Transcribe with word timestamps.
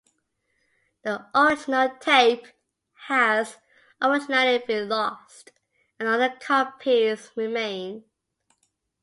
The 1.03 1.27
original 1.35 1.95
tape 1.99 2.47
has 3.07 3.57
unfortunately 3.99 4.65
been 4.65 4.89
lost, 4.89 5.51
and 5.99 6.09
only 6.09 6.31
copies 6.39 7.29
remain. 7.35 8.05